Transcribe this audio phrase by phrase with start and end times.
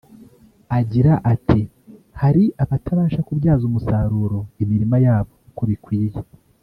[0.79, 1.61] agira ati
[2.21, 6.19] “Hari abatabasha kubyaza umusaruro imirima yabo uko bikwiye